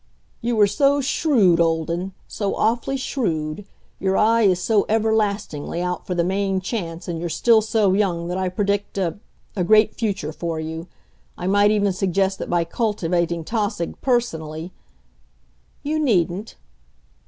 [0.41, 3.65] "You are so shrewd, Olden, so awfully shrewd!
[3.99, 8.27] Your eye is so everlastingly out for the main chance, and you're still so young
[8.29, 9.19] that I predict a
[9.55, 10.87] a great future for you.
[11.37, 14.73] I might even suggest that by cultivating Tausig personally"
[15.83, 16.55] "You needn't."